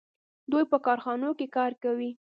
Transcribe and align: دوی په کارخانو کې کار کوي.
دوی 0.51 0.63
په 0.71 0.77
کارخانو 0.85 1.29
کې 1.37 1.47
کار 1.57 1.71
کوي. 1.83 2.11